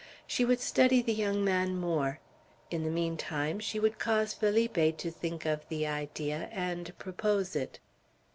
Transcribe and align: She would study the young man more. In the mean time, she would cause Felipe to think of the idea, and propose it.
She 0.25 0.45
would 0.45 0.59
study 0.59 1.03
the 1.03 1.13
young 1.13 1.45
man 1.45 1.77
more. 1.77 2.19
In 2.71 2.83
the 2.83 2.89
mean 2.89 3.17
time, 3.17 3.59
she 3.59 3.79
would 3.79 3.99
cause 3.99 4.33
Felipe 4.33 4.97
to 4.97 5.11
think 5.11 5.45
of 5.45 5.63
the 5.69 5.85
idea, 5.85 6.49
and 6.51 6.97
propose 6.97 7.55
it. 7.55 7.77